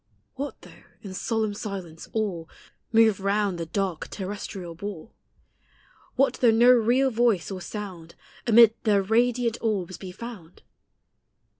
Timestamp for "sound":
7.61-8.15